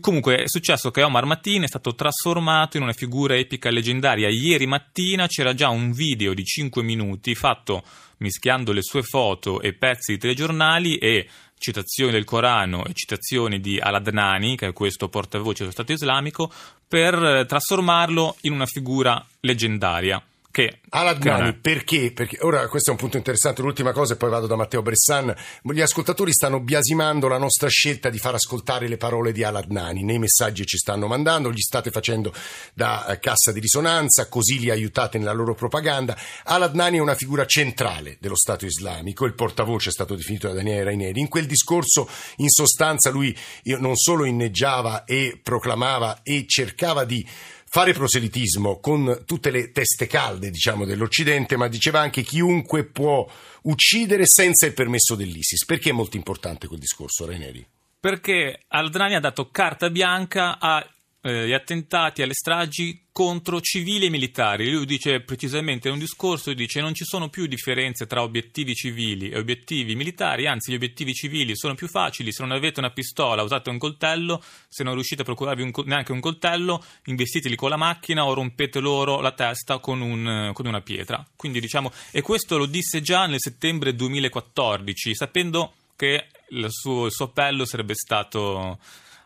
Comunque 0.00 0.42
è 0.42 0.48
successo 0.48 0.90
che 0.90 1.02
Omar 1.02 1.24
Matin 1.24 1.62
è 1.62 1.66
stato 1.66 1.94
trasformato 1.94 2.76
in 2.76 2.82
una 2.82 2.92
figura 2.92 3.36
epica 3.36 3.68
e 3.68 3.72
leggendaria. 3.72 4.28
Ieri 4.28 4.66
mattina 4.66 5.26
c'era 5.26 5.54
già 5.54 5.68
un 5.68 5.92
video 5.92 6.34
di 6.34 6.44
5 6.44 6.82
minuti 6.82 7.34
fatto 7.34 7.82
mischiando 8.18 8.72
le 8.72 8.82
sue 8.82 9.02
foto 9.02 9.60
e 9.60 9.72
pezzi 9.72 10.12
di 10.12 10.18
telegiornali 10.18 10.96
e 10.98 11.28
citazioni 11.58 12.12
del 12.12 12.24
Corano 12.24 12.84
e 12.84 12.92
citazioni 12.94 13.60
di 13.60 13.78
Al-Adnani, 13.78 14.56
che 14.56 14.68
è 14.68 14.72
questo 14.72 15.08
portavoce 15.08 15.60
dello 15.60 15.72
Stato 15.72 15.92
islamico, 15.92 16.50
per 16.86 17.44
trasformarlo 17.46 18.36
in 18.42 18.52
una 18.52 18.66
figura 18.66 19.24
leggendaria. 19.40 20.22
Che, 20.52 20.80
Alad 20.90 21.18
che 21.18 21.30
non 21.30 21.38
Nani, 21.38 21.50
è. 21.52 21.54
perché? 21.54 22.12
Perché 22.12 22.36
ora 22.42 22.68
questo 22.68 22.90
è 22.90 22.92
un 22.92 22.98
punto 22.98 23.16
interessante, 23.16 23.62
l'ultima 23.62 23.92
cosa 23.92 24.12
e 24.12 24.16
poi 24.18 24.28
vado 24.28 24.46
da 24.46 24.54
Matteo 24.54 24.82
Bressan. 24.82 25.34
Gli 25.62 25.80
ascoltatori 25.80 26.30
stanno 26.30 26.60
biasimando 26.60 27.26
la 27.26 27.38
nostra 27.38 27.70
scelta 27.70 28.10
di 28.10 28.18
far 28.18 28.34
ascoltare 28.34 28.86
le 28.86 28.98
parole 28.98 29.32
di 29.32 29.42
Alad 29.42 29.70
Nani 29.70 30.04
nei 30.04 30.18
messaggi 30.18 30.60
che 30.60 30.68
ci 30.68 30.76
stanno 30.76 31.06
mandando, 31.06 31.50
gli 31.50 31.58
state 31.58 31.90
facendo 31.90 32.34
da 32.74 33.06
eh, 33.06 33.18
cassa 33.18 33.50
di 33.50 33.60
risonanza, 33.60 34.28
così 34.28 34.58
li 34.58 34.68
aiutate 34.68 35.16
nella 35.16 35.32
loro 35.32 35.54
propaganda. 35.54 36.14
Alad 36.44 36.74
Nani 36.74 36.98
è 36.98 37.00
una 37.00 37.14
figura 37.14 37.46
centrale 37.46 38.18
dello 38.20 38.36
Stato 38.36 38.66
islamico, 38.66 39.24
il 39.24 39.32
portavoce 39.32 39.88
è 39.88 39.92
stato 39.92 40.14
definito 40.14 40.48
da 40.48 40.52
Daniele 40.52 40.84
Raineri. 40.84 41.18
In 41.18 41.28
quel 41.28 41.46
discorso, 41.46 42.06
in 42.36 42.50
sostanza, 42.50 43.08
lui 43.08 43.34
non 43.78 43.96
solo 43.96 44.26
inneggiava 44.26 45.04
e 45.04 45.40
proclamava 45.42 46.20
e 46.22 46.44
cercava 46.46 47.04
di 47.04 47.26
fare 47.74 47.94
proselitismo 47.94 48.80
con 48.80 49.22
tutte 49.24 49.50
le 49.50 49.72
teste 49.72 50.06
calde, 50.06 50.50
diciamo, 50.50 50.84
dell'Occidente, 50.84 51.56
ma 51.56 51.68
diceva 51.68 52.00
anche 52.00 52.20
chiunque 52.20 52.84
può 52.84 53.26
uccidere 53.62 54.26
senza 54.26 54.66
il 54.66 54.74
permesso 54.74 55.14
dell'ISIS. 55.14 55.64
Perché 55.64 55.88
è 55.88 55.94
molto 55.94 56.18
importante 56.18 56.66
quel 56.66 56.78
discorso, 56.78 57.24
Raineri? 57.24 57.66
Perché 57.98 58.64
Al-Drani 58.68 59.14
ha 59.14 59.20
dato 59.20 59.48
carta 59.48 59.88
bianca 59.88 60.58
agli 61.22 61.52
attentati, 61.52 62.22
alle 62.22 62.34
stragi 62.34 63.04
contro 63.12 63.60
civili 63.60 64.06
e 64.06 64.10
militari. 64.10 64.70
Lui 64.70 64.86
dice 64.86 65.20
precisamente 65.20 65.88
in 65.88 65.94
un 65.94 66.00
discorso, 66.00 66.52
dice 66.52 66.80
non 66.80 66.94
ci 66.94 67.04
sono 67.04 67.28
più 67.28 67.46
differenze 67.46 68.06
tra 68.06 68.22
obiettivi 68.22 68.74
civili 68.74 69.28
e 69.28 69.38
obiettivi 69.38 69.94
militari, 69.94 70.46
anzi 70.46 70.72
gli 70.72 70.74
obiettivi 70.74 71.12
civili 71.12 71.56
sono 71.56 71.74
più 71.74 71.88
facili, 71.88 72.32
se 72.32 72.42
non 72.42 72.52
avete 72.52 72.80
una 72.80 72.90
pistola 72.90 73.42
usate 73.42 73.70
un 73.70 73.78
coltello, 73.78 74.42
se 74.68 74.82
non 74.82 74.94
riuscite 74.94 75.22
a 75.22 75.24
procurarvi 75.24 75.62
un 75.62 75.70
neanche 75.84 76.12
un 76.12 76.20
coltello, 76.20 76.82
investiteli 77.04 77.54
con 77.54 77.70
la 77.70 77.76
macchina 77.76 78.24
o 78.24 78.34
rompete 78.34 78.80
loro 78.80 79.20
la 79.20 79.32
testa 79.32 79.78
con, 79.78 80.00
un- 80.00 80.50
con 80.54 80.66
una 80.66 80.80
pietra. 80.80 81.24
Quindi 81.36 81.60
diciamo, 81.60 81.92
e 82.10 82.22
questo 82.22 82.56
lo 82.56 82.66
disse 82.66 83.00
già 83.00 83.26
nel 83.26 83.40
settembre 83.40 83.94
2014, 83.94 85.14
sapendo 85.14 85.74
che 85.94 86.26
il 86.48 86.66
suo, 86.68 87.06
il 87.06 87.12
suo 87.12 87.26
appello 87.26 87.64
sarebbe 87.64 87.94
stato 87.94 88.78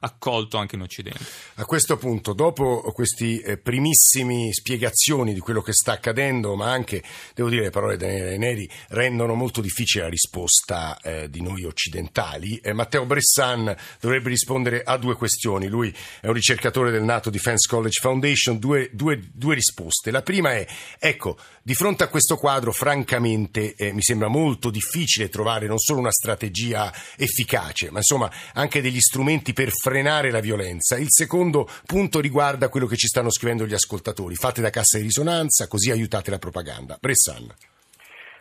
accolto 0.07 0.57
anche 0.57 0.77
in 0.77 0.83
Occidente. 0.83 1.25
A 1.57 1.65
questo 1.65 1.97
punto, 1.97 2.33
dopo 2.33 2.81
queste 2.93 3.43
eh, 3.43 3.59
primissime 3.59 4.53
spiegazioni 4.53 5.35
di 5.35 5.41
quello 5.41 5.61
che 5.61 5.73
sta 5.73 5.93
accadendo, 5.93 6.55
ma 6.57 6.71
anche, 6.71 7.03
devo 7.35 7.49
dire, 7.49 7.65
le 7.65 7.71
parole 7.71 7.97
di 7.97 8.05
Daniele 8.05 8.31
Raineri 8.31 8.71
rendono 8.89 9.35
molto 9.35 9.61
difficile 9.61 10.05
la 10.05 10.11
risposta 10.11 10.99
eh, 11.01 11.29
di 11.31 11.43
noi 11.43 11.65
occidentali, 11.65 12.57
eh, 12.57 12.73
Matteo 12.73 13.05
Bressan 13.05 13.75
dovrebbe 14.01 14.29
rispondere 14.29 14.83
a 14.83 14.97
due 14.97 15.15
questioni. 15.15 15.69
Lui 15.69 15.95
è 16.21 16.27
un 16.27 16.33
ricercatore 16.33 16.91
del 16.91 17.03
NATO 17.03 17.31
Defense 17.31 17.69
College 17.69 18.01
Foundation, 18.01 18.59
due, 18.59 18.91
due- 18.93 19.21
due 19.33 19.55
risposte. 19.55 20.11
La 20.11 20.23
prima 20.23 20.53
è, 20.53 20.67
ecco, 20.99 21.37
di 21.67 21.75
fronte 21.75 22.05
a 22.05 22.09
questo 22.09 22.37
quadro, 22.37 22.71
francamente, 22.71 23.75
eh, 23.75 23.93
mi 23.93 24.01
sembra 24.01 24.29
molto 24.29 24.71
difficile 24.71 25.29
trovare 25.29 25.67
non 25.67 25.79
solo 25.79 25.99
una 25.99 26.13
strategia 26.13 26.93
efficace, 27.19 27.91
ma 27.91 27.99
insomma 27.99 28.31
anche 28.55 28.81
degli 28.81 29.01
strumenti 29.01 29.53
per 29.53 29.71
frenare 29.73 30.31
la 30.31 30.39
violenza. 30.39 30.97
Il 30.97 31.09
secondo 31.11 31.69
punto 31.85 32.21
riguarda 32.21 32.69
quello 32.69 32.87
che 32.87 32.95
ci 32.95 33.09
stanno 33.09 33.33
scrivendo 33.33 33.67
gli 33.67 33.75
ascoltatori. 33.75 34.37
Fate 34.37 34.61
da 34.61 34.71
cassa 34.71 34.99
di 34.99 35.03
risonanza, 35.03 35.67
così 35.67 35.91
aiutate 35.91 36.31
la 36.31 36.39
propaganda. 36.39 36.99
Bressan. 37.01 37.53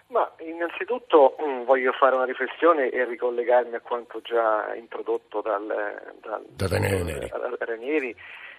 Ma 0.10 0.32
innanzitutto 0.46 1.36
mh, 1.40 1.66
voglio 1.66 1.94
fare 1.94 2.14
una 2.16 2.26
riflessione 2.26 2.92
e 2.92 3.06
ricollegarmi 3.06 3.74
a 3.74 3.80
quanto 3.80 4.22
già 4.22 4.72
introdotto 4.76 5.42
dal, 5.42 5.66
dal 6.22 6.46
Da 6.52 6.68
dal 6.68 7.58
Ranieri, 7.58 8.16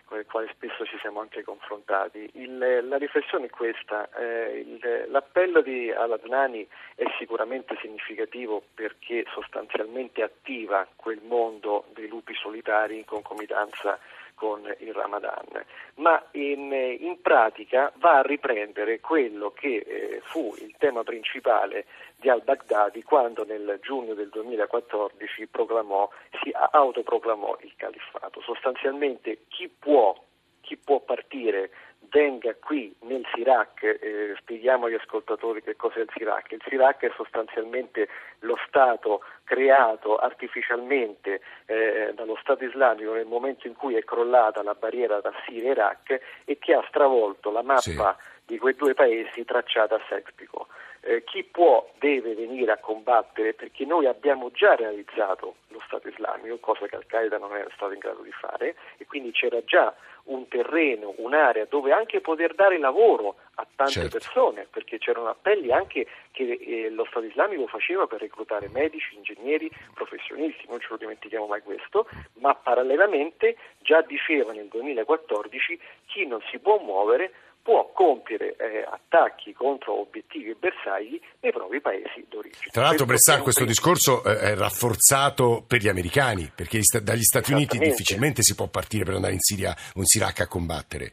con 0.06 0.18
il 0.18 0.26
quale 0.26 0.48
spesso 0.52 0.86
ci 0.86 0.96
siamo 1.00 1.20
anche 1.20 1.42
confrontati. 1.42 2.30
Il- 2.34 2.86
la 2.88 2.96
riflessione 2.96 3.46
è 3.46 3.50
questa, 3.50 4.08
eh, 4.16 4.60
il- 4.60 5.04
l'appello 5.08 5.60
di 5.60 5.90
Al-Adnani 5.90 6.66
è 6.94 7.04
sicuramente 7.18 7.76
significativo 7.80 8.62
perché 8.75 9.25
sostanzialmente 9.32 10.22
attiva 10.22 10.86
quel 10.94 11.20
mondo 11.22 11.86
dei 11.92 12.08
lupi 12.08 12.34
solitari 12.34 12.96
in 12.96 13.04
concomitanza 13.04 13.98
con 14.37 14.62
il 14.78 14.93
Ramadan, 14.93 15.64
ma 15.97 16.23
in, 16.33 16.71
in 17.00 17.21
pratica 17.23 17.90
va 17.97 18.19
a 18.19 18.23
riprendere 18.23 19.00
quello 19.00 19.50
che 19.50 19.76
eh, 19.78 20.21
fu 20.23 20.55
il 20.59 20.75
tema 20.78 21.02
principale 21.02 21.87
di 22.16 22.28
al-Baghdadi 22.28 23.02
quando 23.02 23.45
nel 23.45 23.78
giugno 23.83 24.14
del 24.14 24.28
2014 24.28 25.47
proclamò, 25.49 26.09
si 26.43 26.52
autoproclamò 26.52 27.57
il 27.62 27.73
califfato. 27.76 28.40
Sostanzialmente 28.43 29.45
chi 29.49 29.69
può, 29.69 30.14
chi 30.61 30.76
può 30.76 31.00
partire 31.00 31.71
venga 32.10 32.54
qui 32.54 32.94
nel 33.00 33.26
Sirac, 33.34 33.82
eh, 33.82 34.34
spieghiamo 34.38 34.86
agli 34.86 34.94
ascoltatori 34.94 35.62
che 35.62 35.76
cos'è 35.76 36.00
il 36.00 36.10
Sirac. 36.14 36.52
Il 36.52 36.62
Sirac 36.68 37.02
è 37.02 37.12
sostanzialmente 37.16 38.08
lo 38.40 38.56
Stato 38.66 39.22
creato 39.44 40.16
artificialmente 40.16 41.40
eh, 41.66 42.12
dallo 42.14 42.36
Stato 42.40 42.64
islamico 42.64 43.12
nel 43.12 43.26
momento 43.26 43.66
in 43.66 43.75
cui 43.75 43.94
è 43.96 44.04
crollata 44.04 44.62
la 44.62 44.75
barriera 44.75 45.20
tra 45.20 45.32
Siria 45.46 45.68
e 45.68 45.72
Iraq 45.72 46.20
e 46.44 46.58
che 46.58 46.75
ha 46.75 46.84
stravolto 46.88 47.50
la 47.50 47.62
mappa 47.62 47.80
Sì. 48.18 48.44
di 48.46 48.58
quei 48.58 48.75
due 48.75 48.94
paesi 48.94 49.44
tracciata 49.44 49.96
a 49.96 50.00
Sexpico. 50.08 50.68
Eh, 51.08 51.22
chi 51.22 51.44
può 51.44 51.88
deve 52.00 52.34
venire 52.34 52.72
a 52.72 52.78
combattere 52.78 53.54
perché 53.54 53.84
noi 53.84 54.06
abbiamo 54.06 54.50
già 54.50 54.75
realizzato 54.75 55.54
lo 55.68 55.80
Stato 55.86 56.08
islamico, 56.08 56.58
cosa 56.58 56.86
che 56.86 56.96
Al-Qaeda 56.96 57.38
non 57.38 57.54
era 57.54 57.70
stato 57.75 57.92
in 57.92 58.00
grado 58.00 58.22
di 58.22 58.32
fare, 58.32 58.75
e 58.96 59.06
quindi 59.06 59.30
c'era 59.30 59.62
già 59.64 59.94
un 60.25 60.48
terreno, 60.48 61.14
un'area 61.18 61.66
dove 61.66 61.92
anche 61.92 62.20
poter 62.20 62.54
dare 62.54 62.76
lavoro 62.78 63.36
a 63.54 63.66
tante 63.76 63.92
Certo. 63.92 64.18
persone, 64.18 64.66
perché 64.68 64.98
c'erano 64.98 65.28
appelli 65.28 65.70
anche 65.70 66.08
che 66.32 66.58
eh, 66.60 66.90
lo 66.90 67.04
Stato 67.04 67.25
islamico 67.26 67.68
faceva 67.68 68.08
per 68.08 68.18
reclutare 68.18 68.68
medici, 68.68 69.14
ingegneri, 69.14 69.70
professionisti, 69.94 70.66
non 70.68 70.80
ce 70.80 70.88
lo 70.90 70.96
dimentichiamo 70.96 71.46
mai 71.46 71.62
questo, 71.62 72.08
ma 72.40 72.52
parallelamente 72.56 73.56
già 73.78 74.00
diceva 74.00 74.52
nel 74.52 74.66
2014 74.66 75.80
chi 76.06 76.26
non 76.26 76.42
si 76.50 76.58
può 76.58 76.78
muovere 76.78 77.32
può 77.66 77.90
compiere 77.92 78.54
eh, 78.58 78.87
attacchi 78.88 79.52
contro 79.52 79.99
obiettivi 79.99 80.50
e 80.50 80.54
bersagli 80.54 81.20
nei 81.40 81.50
propri 81.50 81.80
paesi 81.80 82.25
d'origine. 82.28 82.70
Tra 82.70 82.82
l'altro, 82.82 83.06
un 83.08 83.42
questo 83.42 83.64
discorso 83.64 84.23
eh, 84.23 84.38
è 84.38 84.54
rafforzato 84.54 85.64
per 85.66 85.80
gli 85.80 85.88
americani, 85.88 86.49
perché 86.54 86.78
dagli 87.02 87.25
Stati 87.25 87.52
Uniti 87.52 87.76
difficilmente 87.78 88.42
si 88.42 88.54
può 88.54 88.68
partire 88.68 89.02
per 89.02 89.14
andare 89.14 89.32
in 89.32 89.40
Siria 89.40 89.73
o 89.73 89.99
in 89.99 90.04
Iraq 90.06 90.42
a 90.42 90.46
combattere. 90.46 91.12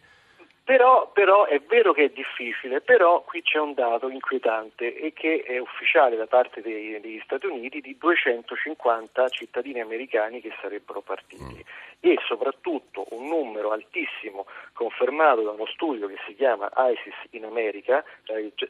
Però, 0.63 1.11
però, 1.11 1.45
è 1.45 1.59
vero 1.59 1.91
che 1.91 2.05
è 2.05 2.09
difficile, 2.09 2.81
però 2.81 3.23
qui 3.23 3.41
c'è 3.41 3.57
un 3.57 3.73
dato 3.73 4.07
inquietante 4.07 4.95
e 4.95 5.11
che 5.11 5.43
è 5.45 5.57
ufficiale 5.57 6.15
da 6.15 6.27
parte 6.27 6.61
dei, 6.61 7.01
degli 7.01 7.19
Stati 7.25 7.47
Uniti 7.47 7.81
di 7.81 7.97
250 7.97 9.27
cittadini 9.29 9.81
americani 9.81 10.39
che 10.39 10.53
sarebbero 10.61 11.01
partiti 11.01 11.43
mm. 11.43 11.59
E 12.05 12.17
soprattutto 12.27 13.05
un 13.11 13.27
numero 13.27 13.71
altissimo 13.71 14.45
confermato 14.73 15.41
da 15.41 15.51
uno 15.51 15.65
studio 15.67 16.07
che 16.07 16.17
si 16.27 16.35
chiama 16.35 16.69
ISIS 16.75 17.15
in 17.31 17.45
America, 17.45 18.03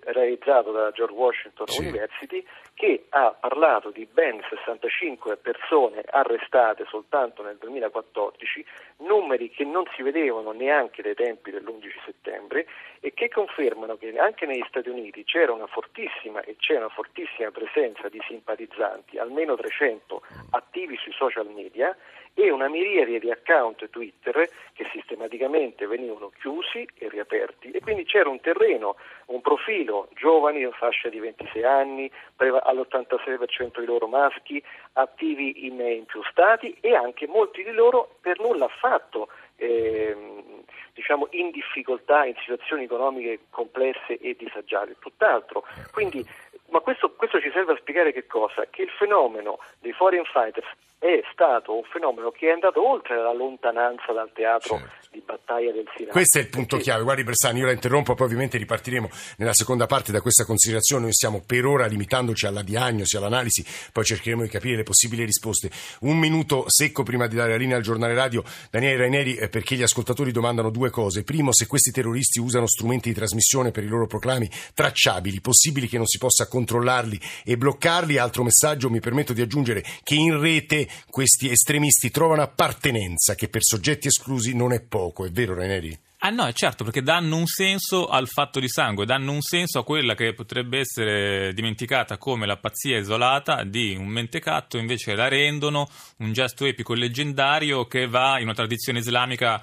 realizzato 0.02 0.72
da 0.72 0.92
George 0.92 1.16
Washington 1.16 1.68
sì. 1.68 1.82
University, 1.82 2.46
che 2.76 3.06
ha 3.10 3.36
parlato 3.40 3.90
di 3.90 4.06
ben 4.06 4.40
65 4.48 5.38
persone 5.38 6.04
arrestate 6.08 6.86
soltanto 6.88 7.44
nel 7.44 7.58
2014, 7.58 8.66
numeri 8.98 9.50
che 9.50 9.64
non 9.64 9.84
si 9.96 10.04
vedevano 10.04 10.52
neanche 10.52 11.02
dai 11.02 11.16
tempi 11.16 11.50
dell'11 11.50 11.84
11 11.84 12.00
settembre 12.06 12.66
e 13.06 13.14
che 13.14 13.28
confermano 13.28 13.98
che 13.98 14.18
anche 14.18 14.46
negli 14.46 14.64
Stati 14.70 14.88
Uniti 14.88 15.26
c'era 15.26 15.52
una 15.52 15.68
fortissima 15.68 16.40
e 16.40 16.56
c'è 16.56 16.78
una 16.78 16.88
fortissima 16.88 17.52
presenza 17.52 18.08
di 18.08 18.22
simpatizzanti, 18.26 19.18
almeno 19.18 19.58
300 19.58 20.22
attivi 20.52 20.96
sui 20.96 21.12
social 21.12 21.48
media 21.48 21.94
e 22.34 22.50
una 22.50 22.70
miriade 22.70 23.20
di 23.20 23.30
account 23.30 23.90
Twitter 23.90 24.50
che 24.72 24.88
sistematicamente 24.94 25.86
venivano 25.86 26.32
chiusi 26.40 26.88
e 26.98 27.10
riaperti. 27.10 27.72
E 27.72 27.82
quindi 27.82 28.06
c'era 28.06 28.30
un 28.30 28.40
terreno, 28.40 28.96
un 29.26 29.42
profilo 29.42 30.08
giovani 30.16 30.62
in 30.62 30.72
fascia 30.72 31.10
di 31.10 31.20
26 31.20 31.62
anni, 31.62 32.10
all'86% 32.38 33.82
di 33.82 33.86
loro 33.86 34.08
maschi, 34.08 34.64
attivi 34.94 35.66
in, 35.66 35.78
in 35.82 36.06
più 36.06 36.24
stati 36.32 36.74
e 36.80 36.96
anche 36.96 37.28
molti 37.28 37.64
di 37.64 37.72
loro 37.72 38.16
per 38.22 38.40
nulla 38.40 38.66
affatto 38.66 39.28
eh, 39.56 40.16
diciamo, 40.94 41.28
in 41.32 41.52
difficoltà, 41.52 42.26
in 42.26 42.36
situazioni 42.40 42.84
economiche 42.84 43.46
complesse 43.50 44.18
e 44.20 44.36
disagiate, 44.38 44.96
tutt'altro. 45.00 45.64
Quindi, 45.92 46.26
ma 46.70 46.80
questo, 46.80 47.12
questo 47.12 47.40
ci 47.40 47.52
serve 47.52 47.74
a 47.74 47.78
spiegare 47.78 48.14
che 48.14 48.26
cosa? 48.26 48.66
Che 48.70 48.82
il 48.82 48.90
fenomeno 48.90 49.60
dei 49.80 49.94
foreign 49.94 50.24
fighters 50.24 50.68
è 51.04 51.22
stato 51.34 51.76
un 51.76 51.84
fenomeno 51.84 52.32
che 52.32 52.48
è 52.48 52.52
andato 52.52 52.88
oltre 52.88 53.22
la 53.22 53.34
lontananza 53.34 54.14
dal 54.14 54.32
teatro 54.32 54.78
certo. 54.78 55.08
di 55.12 55.22
battaglia 55.26 55.74
del 55.74 55.86
Sinai. 55.94 56.14
Questo 56.14 56.38
è 56.38 56.42
il 56.42 56.48
punto 56.48 56.78
Perché... 56.78 56.84
chiave. 56.84 57.04
Guardi 57.04 57.24
Bersani, 57.24 57.60
io 57.60 57.66
la 57.66 57.74
interrompo, 57.74 58.16
poi 58.16 58.28
ovviamente 58.28 58.58
ripartiremo 58.58 59.10
nella 59.38 59.52
seconda 59.54 59.86
parte 59.86 60.14
da 60.14 60.22
questa 60.22 60.46
considerazione. 60.46 61.04
Noi 61.04 61.12
stiamo 61.12 61.44
per 61.46 61.66
ora 61.66 61.88
limitandoci 61.88 62.46
alla 62.46 62.64
diagnosi, 62.64 63.18
all'analisi, 63.18 63.66
poi 63.92 64.06
cercheremo 64.06 64.44
di 64.44 64.48
capire 64.48 64.78
le 64.78 64.84
possibili 64.84 65.26
risposte. 65.26 65.70
Un 66.02 66.18
minuto 66.18 66.64
secco 66.68 67.04
prima 67.04 67.28
di 67.28 67.36
dare 67.36 67.50
la 67.50 67.58
linea 67.58 67.76
al 67.76 67.84
giornale 67.84 68.14
radio. 68.14 68.42
Daniele 68.72 68.98
Raineri, 69.00 69.36
eh, 69.36 69.50
perché 69.50 69.76
gli 69.76 69.84
ascoltatori 69.84 70.32
domandano 70.32 70.70
due 70.70 70.90
cose. 70.90 71.26
Primo, 71.26 71.52
se 71.52 71.68
questi 71.68 71.92
terroristi 71.92 72.40
usano 72.40 72.66
strumenti 72.66 73.10
di 73.10 73.16
trasmissione 73.16 73.72
per 73.72 73.84
i 73.84 73.88
loro 73.88 74.08
proclami 74.08 74.50
tracciabili, 74.74 75.42
possibili 75.42 75.90
che 75.90 75.98
non 75.98 76.06
si 76.06 76.18
possa 76.18 76.48
controllarli 76.48 77.20
e 77.44 77.58
bloccarli. 77.58 78.18
Altro 78.18 78.44
messaggio, 78.44 78.90
mi 78.90 79.02
permetto 79.02 79.34
di 79.34 79.42
aggiungere 79.42 79.84
che 80.02 80.16
in 80.16 80.40
rete 80.40 80.88
questi 81.10 81.50
estremisti 81.50 82.10
trovano 82.12 82.42
appartenenza, 82.42 83.36
che 83.36 83.50
per 83.50 83.62
soggetti 83.64 84.08
esclusi 84.08 84.54
non 84.54 84.74
è 84.74 84.82
poco, 84.82 85.26
è 85.26 85.32
vero 85.32 85.54
Raineri? 85.54 85.98
Ah 86.26 86.30
no, 86.30 86.46
è 86.46 86.54
certo, 86.54 86.86
perché 86.86 87.02
danno 87.02 87.36
un 87.36 87.48
senso 87.48 88.08
al 88.08 88.30
fatto 88.30 88.62
di 88.62 88.70
sangue, 88.70 89.06
danno 89.06 89.34
un 89.34 89.42
senso 89.42 89.80
a 89.80 89.84
quella 89.84 90.16
che 90.16 90.34
potrebbe 90.34 90.80
essere 90.80 91.54
dimenticata 91.54 92.18
come 92.18 92.46
la 92.46 92.56
pazzia 92.56 92.98
isolata 92.98 93.66
di 93.66 93.94
un 93.98 94.08
mentecatto, 94.08 94.78
invece 94.78 95.16
la 95.16 95.28
rendono 95.28 95.90
un 96.20 96.32
gesto 96.32 96.64
epico 96.64 96.94
leggendario 96.94 97.88
che 97.88 98.08
va 98.08 98.38
in 98.38 98.46
una 98.46 98.54
tradizione 98.54 99.00
islamica 99.00 99.62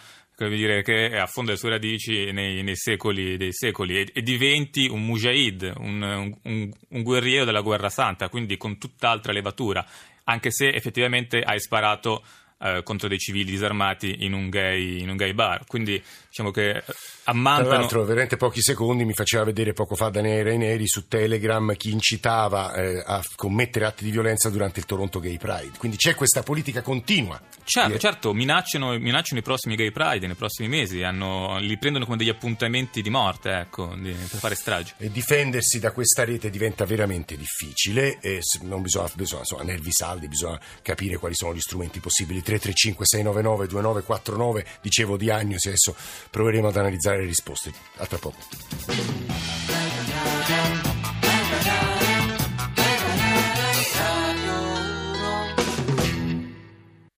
dire, 0.49 0.83
che 0.83 1.19
affonda 1.19 1.53
le 1.53 1.57
sue 1.57 1.71
radici 1.71 2.31
nei, 2.33 2.63
nei 2.63 2.77
secoli 2.77 3.37
dei 3.37 3.53
secoli 3.53 3.99
e, 3.99 4.11
e, 4.13 4.23
diventi 4.23 4.87
un 4.87 5.05
mujahid, 5.05 5.75
un, 5.79 6.35
un, 6.43 6.73
un 6.89 7.03
guerriero 7.03 7.45
della 7.45 7.61
guerra 7.61 7.91
santa, 7.91 8.29
quindi 8.29 8.57
con 8.57 8.79
tutt'altra 8.79 9.33
levatura 9.33 9.85
anche 10.25 10.51
se 10.51 10.73
effettivamente 10.73 11.41
hai 11.41 11.61
sparato 11.61 12.23
eh, 12.63 12.83
contro 12.83 13.09
dei 13.09 13.19
civili 13.19 13.51
disarmati 13.51 14.25
in 14.25 14.33
un 14.33 14.51
gay, 14.51 15.01
in 15.01 15.09
un 15.09 15.17
gay 15.17 15.33
bar. 15.33 15.65
Quindi 15.67 16.03
diciamo 16.29 16.51
che 16.51 16.83
ammantano... 17.31 17.69
Tra 17.69 17.79
l'altro, 17.79 18.05
veramente 18.05 18.37
pochi 18.37 18.61
secondi 18.61 19.05
mi 19.05 19.15
faceva 19.15 19.45
vedere 19.45 19.73
poco 19.73 19.95
fa 19.95 20.09
Daniele 20.11 20.43
Raineri 20.43 20.87
su 20.87 21.09
Telegram 21.09 21.75
chi 21.77 21.93
incitava 21.93 22.75
eh, 22.75 23.03
a 23.05 23.23
commettere 23.37 23.87
atti 23.87 24.05
di 24.05 24.11
violenza 24.11 24.51
durante 24.51 24.81
il 24.81 24.87
Toronto 24.87 25.21
Gay 25.21 25.39
Pride. 25.39 25.79
Quindi 25.79 25.97
c'è 25.97 26.15
questa 26.15 26.43
politica 26.43 26.83
continua. 26.83 27.41
Certo, 27.65 27.99
certo, 27.99 28.33
minacciano, 28.33 28.99
minacciano, 28.99 29.39
i 29.39 29.43
prossimi 29.45 29.77
Gay 29.77 29.93
Pride 29.93 30.27
nei 30.27 30.35
prossimi 30.35 30.69
mesi, 30.69 31.03
hanno, 31.03 31.59
li 31.59 31.79
prendono 31.79 32.05
come 32.05 32.17
degli 32.17 32.29
appuntamenti 32.29 33.01
di 33.01 33.11
morte, 33.11 33.51
ecco, 33.51 33.95
di, 33.97 34.11
per 34.11 34.41
fare 34.41 34.55
stragi. 34.57 34.93
E 34.99 35.11
difendersi 35.11 35.79
da 35.79 35.93
questa 35.93 36.25
rete 36.25 36.51
diventa 36.51 36.85
veramente 36.85 37.37
difficile 37.37 38.19
e 38.21 38.41
non 38.63 38.83
bisogna, 38.83 39.09
bisogna 39.15 39.43
insomma, 39.43 39.63
nervi 39.63 39.93
saldi, 39.93 40.27
bisogna 40.27 40.59
capire 40.83 41.17
quali 41.19 41.35
sono 41.35 41.55
gli 41.55 41.61
strumenti 41.61 42.01
possibili. 42.01 42.43
335 42.43 43.07
699 43.07 43.67
2949, 43.69 44.67
dicevo 44.81 45.17
diagnosi, 45.17 45.69
adesso 45.69 45.95
proveremo 46.31 46.69
ad 46.69 46.77
analizzare 46.77 47.20
dare 47.21 47.27
risposte. 47.27 47.73
A 47.99 48.07
tra 48.07 48.19
poco. 48.19 48.39